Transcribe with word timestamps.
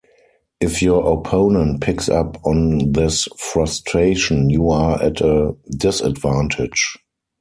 If 0.59 0.81
your 0.81 1.13
opponent 1.13 1.81
picks 1.81 2.09
up 2.09 2.43
on 2.43 2.91
this 2.91 3.27
frustration, 3.37 4.49
you 4.49 4.71
are 4.71 4.99
at 4.99 5.21
a 5.21 5.55
disadvantage. 5.77 6.97